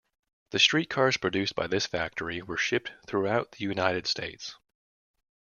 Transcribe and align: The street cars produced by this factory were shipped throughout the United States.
The 0.49 0.57
street 0.57 0.89
cars 0.89 1.17
produced 1.17 1.53
by 1.53 1.67
this 1.67 1.85
factory 1.85 2.41
were 2.41 2.57
shipped 2.57 2.91
throughout 3.05 3.51
the 3.51 3.65
United 3.65 4.07
States. 4.07 4.55